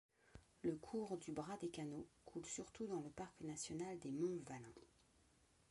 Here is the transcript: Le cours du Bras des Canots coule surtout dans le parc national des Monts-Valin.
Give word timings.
Le 0.63 0.71
cours 0.73 1.15
du 1.19 1.31
Bras 1.31 1.57
des 1.57 1.67
Canots 1.69 2.07
coule 2.25 2.43
surtout 2.47 2.87
dans 2.87 3.01
le 3.01 3.09
parc 3.11 3.39
national 3.41 3.99
des 3.99 4.09
Monts-Valin. 4.09 4.73